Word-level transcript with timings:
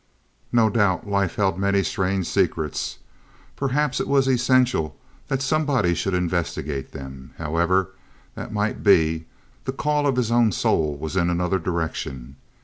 No 0.51 0.67
doubt 0.71 1.07
life 1.07 1.35
held 1.35 1.59
many 1.59 1.83
strange 1.83 2.25
secrets. 2.27 2.97
Perhaps 3.55 3.99
it 3.99 4.07
was 4.07 4.27
essential 4.27 4.97
that 5.27 5.43
somebody 5.43 5.93
should 5.93 6.15
investigate 6.15 6.91
them. 6.91 7.35
However 7.37 7.91
that 8.33 8.51
might 8.51 8.81
be, 8.83 9.27
the 9.65 9.71
call 9.71 10.07
of 10.07 10.15
his 10.15 10.31
own 10.31 10.51
soul 10.53 10.97
was 10.97 11.15
in 11.15 11.29
another 11.29 11.59
direction. 11.59 12.37